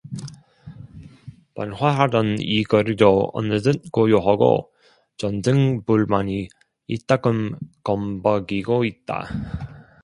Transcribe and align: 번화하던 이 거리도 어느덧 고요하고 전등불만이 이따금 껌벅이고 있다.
번화하던 1.53 2.37
이 2.39 2.63
거리도 2.63 3.29
어느덧 3.35 3.75
고요하고 3.91 4.71
전등불만이 5.17 6.47
이따금 6.87 7.55
껌벅이고 7.83 8.85
있다. 8.85 9.27